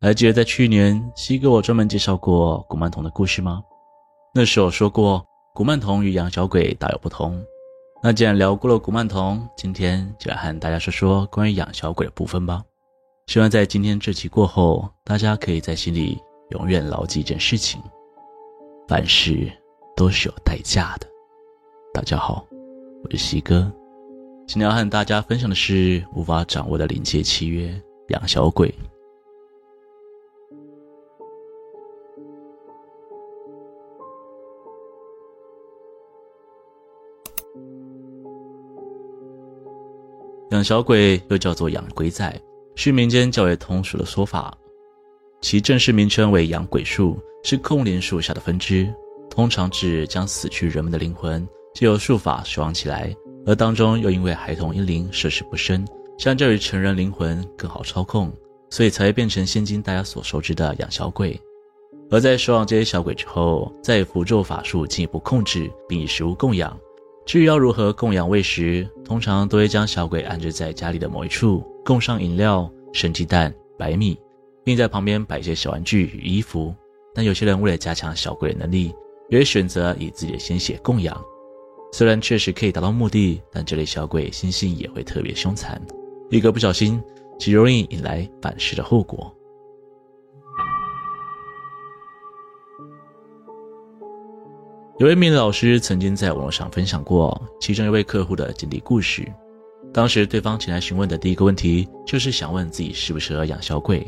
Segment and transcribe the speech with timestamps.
[0.00, 3.60] 还记得在去年西哥我专门介绍过古曼童的故事吗？
[4.32, 7.44] 那时候说过古曼童与养小鬼大有不同。
[8.00, 12.62] 那既然聊过了古曼童，今天就来和大家说说关于养小鬼的部分吧。
[13.26, 16.16] 希望在今天这期过后，大家可以在心里
[16.50, 17.82] 永远牢记一件事情：
[18.86, 19.50] 凡事
[19.96, 21.08] 都是有代价的。
[21.92, 22.46] 大家好，
[23.02, 23.68] 我是西哥，
[24.46, 27.68] 今天要和大家分享的是无法掌握的灵界契约——
[28.10, 28.72] 养小鬼。
[40.50, 42.40] 养小鬼又叫做养鬼仔，
[42.74, 44.56] 是民间较为通俗的说法，
[45.42, 48.92] 其正式名称为养鬼术，是控灵术下的分支，
[49.28, 55.86] 通常指将死去人们的灵魂借由术法收养起来，而当中又因为孩童阴灵涉世不深，
[56.16, 58.32] 相较于成人灵魂更好操控，
[58.70, 61.38] 所以才会变成现今大家所熟知的养小鬼。
[62.10, 66.74] 而在收养这些小鬼之后，再以符咒法术进一步控制，并以食物供养。
[67.28, 74.18] 至于要如何供养喂食，通常都会将小鬼安置在家里的某一处，供上饮料、生鸡蛋、白米，
[74.64, 76.74] 并在旁边摆一些小玩具与衣服。
[77.14, 78.94] 但有些人为了加强小鬼的能力，
[79.28, 81.22] 也会选择以自己的鲜血供养。
[81.92, 85.78] 虽然确实可以达到目的，但这类小鬼心性也会特别凶残，
[86.30, 86.98] 一个不小心
[87.38, 89.30] 极容易引来反噬的后果。
[94.98, 99.24] 有位命理老师曾经在网络上分享过其中一位客户的经历故事。
[99.94, 104.04] 当时对方前来询问的第一个问题就是想问自己适不适合养小鬼。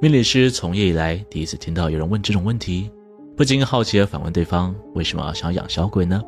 [0.00, 2.88] 命理师从业以来第一次听到有人问这种问题，
[3.36, 6.22] 不禁好奇地反问对方为什么想养小鬼呢？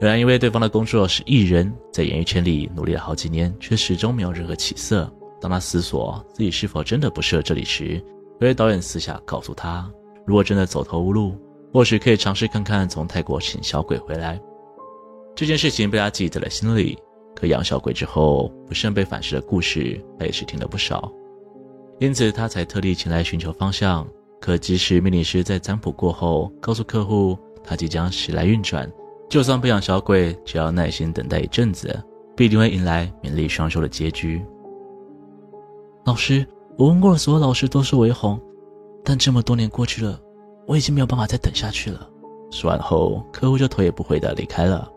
[0.00, 5.12] 原来因为对方的工作是艺人，在演艺圈里努力了好几年，却始终没有任何起色。
[5.40, 8.00] 当他思索自己是否真的不适合这里时，
[8.38, 9.90] 有位导演私下告诉他，
[10.24, 11.34] 如果真的走投无路，
[11.72, 14.40] 或许可以尝试看看从泰国请小鬼回来。
[15.34, 16.98] 这件事情被他记在了心里。
[17.34, 21.10] 可养小鬼之后不慎被反噬的故事，他也是听了不少。
[21.98, 24.06] 因此他才特地前来寻求方向。
[24.40, 28.90] 可即使命理师在占卜过后告诉客户他即将时来运转，
[29.28, 32.02] 就算不养小鬼，只要耐心等待一阵子，
[32.34, 34.42] 必定会迎来名利双收的结局。
[36.06, 36.46] 老师，
[36.78, 38.40] 我问过了所有老师都说为红，
[39.04, 40.18] 但这么多年过去了。
[40.70, 42.08] 我已经没有办法再等下去了。
[42.52, 44.88] 说完后，客户就头也不回地离开了。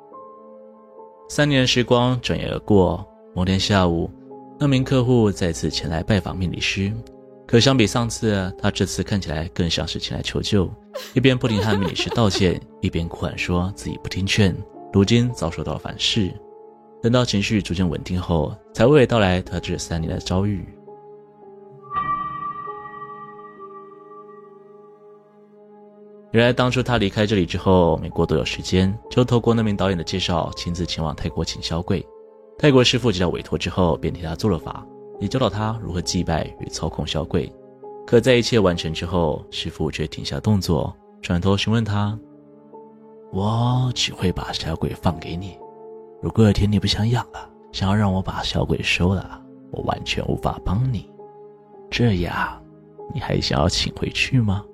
[1.27, 3.03] 三年时光转眼而过，
[3.33, 4.07] 某天下午，
[4.59, 6.93] 那名客户再次前来拜访命理师。
[7.47, 10.69] 可相比上次，他这次看起来更像是前来求救，
[11.15, 14.55] 一边不停和命理师道歉，一边哭喊说自己不听劝，
[14.93, 16.31] 如今遭受到了反噬。
[17.01, 20.63] 等到情绪逐渐稳定后，才娓娓道来他这三年的遭遇。
[26.33, 32.03] 原来当初他离开这里之后，没过多久时间，就透过那名导演的介绍，亲自前往泰国请小鬼。
[32.57, 34.83] 泰国师傅接到委托之后，便替他做了法，
[35.19, 37.53] 也教导他如何祭拜与操控小鬼。
[38.07, 40.91] 可在一切完成之后，师傅却停下动作，
[41.21, 42.17] 转头询问他
[43.31, 45.55] ：“我只会把小鬼放给你，
[46.19, 49.39] 如果有天你不想养了，想要让我把小鬼收了，
[49.69, 51.07] 我完全无法帮你。
[51.91, 52.59] 这样，
[53.13, 54.65] 你还想要请回去吗？”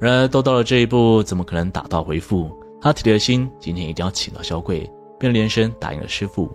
[0.00, 2.50] 然而都到了这一步，怎么可能打道回府？
[2.80, 6.50] 他铁了心，今天一定要请到小鬼，便连声答应了师傅。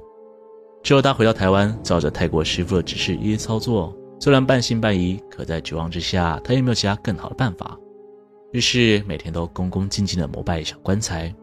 [0.84, 3.96] 之后他回到台湾，照着泰国师傅的指示一一操作。
[4.20, 7.78] 虽然半信半疑，可在绝望之下，他也没有其他更好的办法。
[8.52, 11.34] 于是每天都恭恭敬敬地膜拜小棺材，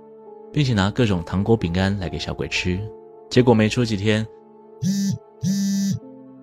[0.53, 2.79] 并且拿各种糖果饼干来给小鬼吃。
[3.31, 4.27] 结果没出几天，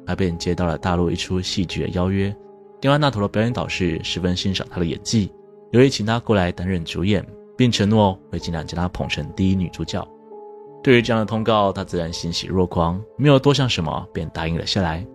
[0.05, 2.35] 他便接到了大陆一出戏剧的邀约。
[2.81, 5.31] 电话那头的表演导师十分欣赏他的演技。
[5.73, 7.25] 有意请她过来担任主演，
[7.57, 10.07] 并承诺会尽量将她捧成第一女主角。
[10.83, 15.05] 对于这样的通告，她自然欣喜若狂，没有多想什么，便答应了下来。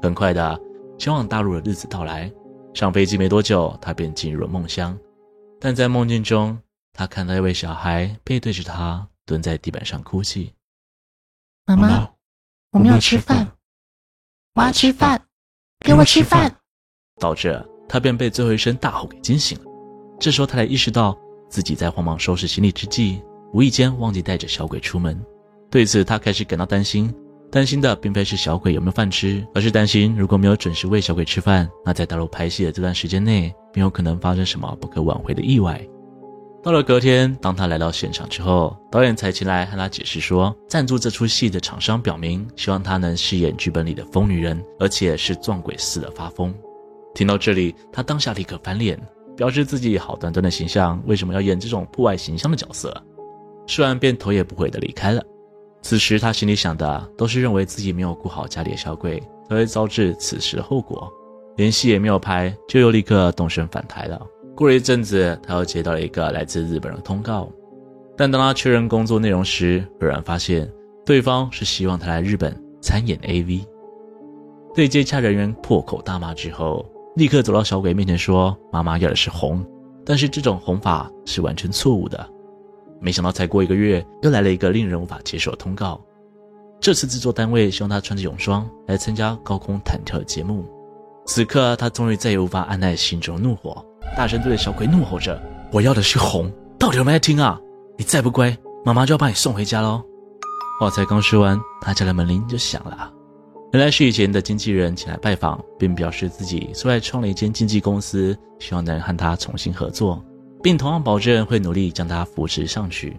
[0.00, 0.60] 很快的，
[0.96, 2.32] 前往大陆的日子到来，
[2.74, 4.96] 上飞机没多久，他便进入了梦乡。
[5.58, 6.56] 但在梦境中，
[6.92, 10.54] 他看到一位小孩背对着他蹲在地板上哭泣。
[11.66, 12.08] 妈妈，
[12.70, 13.50] 我们要吃饭，
[14.54, 15.20] 我要吃饭，
[15.80, 16.54] 给我吃饭。
[17.20, 19.73] 导致，他便被最后一声大吼给惊醒了。
[20.18, 21.16] 这时候他才意识到
[21.48, 23.22] 自己在慌忙收拾行李之际，
[23.52, 25.20] 无意间忘记带着小鬼出门。
[25.70, 27.12] 对此，他开始感到担心。
[27.50, 35.80] 担心的并非是小鬼有没有饭吃，而是担心如果没有准时喂小鬼吃饭，那在大陆拍戏的这段时间内，没有可能发生什么不可挽回的意外。
[36.64, 46.52] 到了隔天，当他来到现场之后，导演才前来和他解释说，赞助这出戏的厂商表明，希望他能饰演剧本里的疯女人，而且是撞鬼似的发疯。
[47.14, 49.00] 听到这里，他当下立刻翻脸，
[49.36, 52.94] 表示自己好端端的形象为什么要演这种破坏形象的角色。
[53.66, 55.22] 说完便头也不回的离开了。
[55.82, 61.10] 此时他心里想的都是认为自己没有顾好家里的小鬼，才会遭致此时的后果。
[61.56, 64.20] 连戏也没有拍，就又立刻动身返台了。
[64.56, 67.48] 过了一阵子，他又接到了一个来自日本的通告，
[68.16, 70.70] 但当他确认工作内容时，突然发现
[71.04, 73.64] 对方是希望他来日本参演 AV。
[74.74, 76.84] 对接洽人员破口大骂之后，
[77.16, 79.64] 立刻走到小鬼面前说：“妈妈要的是红，
[80.04, 82.28] 但是这种红法是完全错误的。”
[83.00, 86.00] 没想到才过一个月，又来了一个令人无法接受的通告。
[86.80, 90.66] 这次制作单位希望他穿着泳装来参加高空弹跳的节目。
[91.24, 93.84] 此刻他终于再也无法按捺心中的怒火，
[94.16, 95.40] 大声对着小鬼怒吼着
[95.70, 97.60] ：“我要的是红，到底有没有听啊？
[97.96, 100.02] 你再不乖，妈妈就要把你送回家喽！”
[100.80, 103.13] 话才刚说完，他家的门铃就响了。
[103.74, 110.24] 原来是以前的经纪人前来拜访，并表示自己出来创了一间经纪公司，希望能和他重新合作，
[110.62, 113.16] 并同样保证会努力将他扶持上去。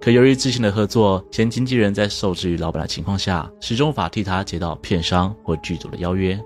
[0.00, 6.36] 可由于之前的合作，前经纪人在受制于老板的情况下，始终无法替他接到片商或剧组的邀约。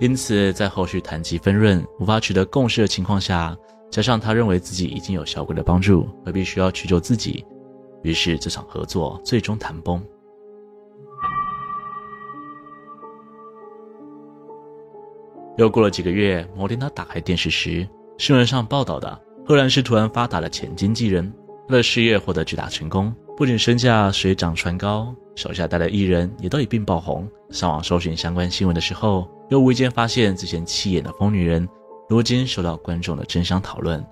[0.00, 3.56] 因此，在后续谈及分润无法取得共识的情况下，
[3.88, 7.44] 加上他认为自己已经有小鬼的帮助，何必需要去救自己？
[8.02, 10.02] 于是这场合作最终谈崩。
[15.60, 17.86] 又过了几个月，某天他打开电视时，
[18.16, 21.30] 新闻上报道的赫然是突然发达的前经纪人，
[21.68, 27.28] 他的事业获得巨大成功，不仅身价水涨船高，手下带的艺人也都一并爆红。
[27.50, 31.68] 上网搜寻相关新闻的时候，又无意间发现之前气眼的疯女人，
[32.08, 34.02] 如今受到观众的争相讨论，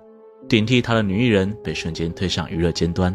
[0.47, 3.11] 顶替她的女艺人被瞬间推上娱乐尖端。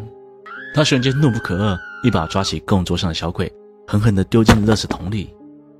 [0.73, 3.49] 他瞬间怒不可遏，一把抓起供桌上的小鬼，
[3.87, 5.33] 狠狠地丢进了垃圾桶里。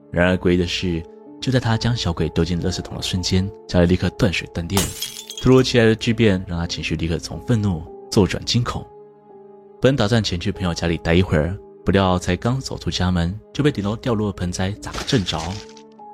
[0.10, 1.04] 然而诡异的是，
[1.46, 4.82] 就在他将小鬼丢进垃圾桶的瞬间，家里立刻断水断电。
[5.40, 8.84] 突如其来的巨变让他情绪立刻从愤怒骤转惊恐。
[9.80, 11.56] 本打算前去朋友家里待一会儿，
[11.86, 15.40] 不料才刚走出家门，就被顶楼掉落的盆栽砸个正着。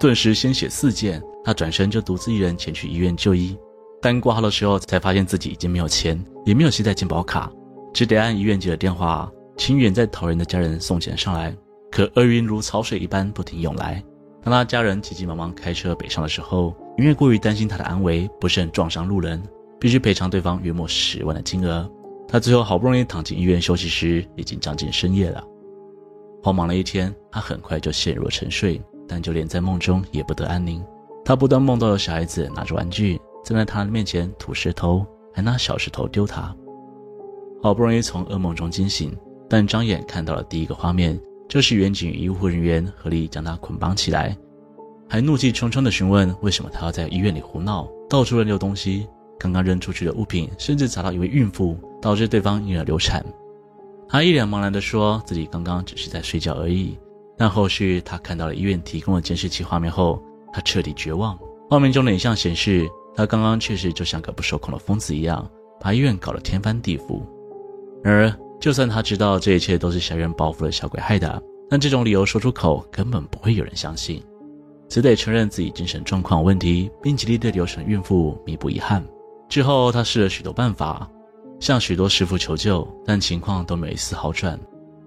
[0.02, 3.58] 顿时鲜血四溅，他转身就独自一人前去医院就医，
[4.02, 7.50] 但挂号的时候才发现自己已经没有钱，也没有携带健保卡，
[7.94, 11.56] 只得按医院接的电话，请远在桃园的家人送钱上来。
[11.90, 14.04] 可厄运如潮水一般不停涌来，
[14.44, 19.42] 当他家人急急忙忙开车北上的时候，因为过于担心他的安危，不慎撞伤路人，
[19.80, 21.90] 必须赔偿对方约莫十万的金额。
[22.28, 25.44] 他最后好不容易躺进医院休息时，已经将近深夜了。
[26.42, 28.82] 慌忙了一天，他很快就陷入了沉睡。
[29.08, 30.82] 但就连在梦中也不得安宁，
[31.26, 36.56] 他不断梦到有小孩子拿着玩具站在他的面前吐石头，还拿小石头丢他。
[37.62, 39.14] 好不容易从噩梦中惊醒，
[39.50, 41.20] 但张眼看到了第一个画面，
[41.52, 44.34] 就是员警与医护人员合力将他捆绑起来，
[45.10, 49.06] 还怒气冲冲地询问为什么他要在医院里胡闹，到处乱丢东西，
[49.38, 53.22] 刚刚扔出去的物品甚至砸到一位孕妇，导致对方因而流产。
[54.08, 56.98] 他一脸茫然地说自己刚刚只是在睡觉而已。
[57.38, 61.38] 但后续他看到了医院提供的监视器画面后，他彻底绝望。
[61.70, 65.46] 画面中的影像显示，他刚刚确实就像个不受控的疯子一样，
[65.82, 67.22] 把医院搞得天翻地覆。
[68.02, 74.24] 然而，就算他知道这一切都是小院报复了小鬼害的，但这种理由说出口根本不会有人相信，
[74.88, 79.04] 只得承认自己精神状况有问题，并极力对流产孕妇弥补遗憾。
[79.50, 81.10] 之后，他试了许多办法，
[81.60, 84.58] 向许多师傅求救，但情况都没有一丝好转。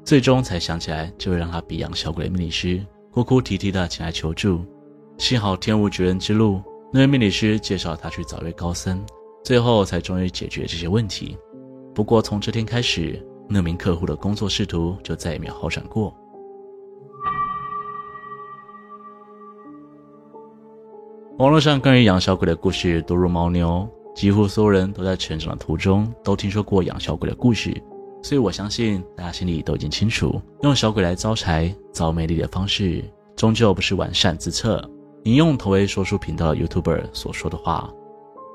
[0.04, 4.64] 最终才想起来，就会让他比养小鬼的命理师哭哭啼啼的前来求助。
[5.16, 6.61] 幸好天无绝人之路，
[6.92, 9.00] 那位命理师介绍他去找一位高僧，
[9.44, 11.38] 最后才终于解决这些问题。
[11.94, 16.14] 不过从这天开始，那名客户的工作仕途就再也没有好转过。
[21.38, 27.74] 网络上关于养小鬼的故事多如牦牛，几乎所有人都在成长的途中都听说过养小鬼的故事。
[28.22, 33.04] 所以我相信大家心里都已经清楚，用小鬼来招财、招魅力的方式，
[33.36, 34.82] 终究不是完善之策。
[35.24, 37.90] 引用同为说书频道的 YouTuber 所说的话：“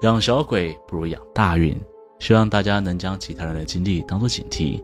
[0.01, 1.79] 养小鬼不如养大运。”
[2.19, 4.83] 希望大家能将其他人的经历当做警惕，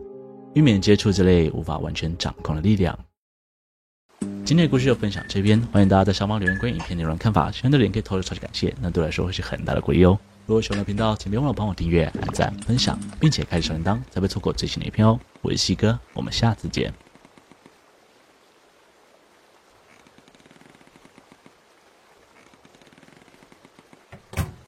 [0.54, 2.98] 避免接触这类无法完全掌控的力量。
[4.44, 10.18] 今天的故事就分享这边，欢迎大家在下方留言关于影片内容的看法，喜欢的人可以投个超级感谢，那对我来说会是很大的鼓励哦。
[10.46, 15.18] 如果喜欢的频道，请别忘了帮我订阅、按赞、分享，并且开启小铃铛，才不会错过最新的一篇哦。
[15.42, 16.92] 我是西哥，我们下次见。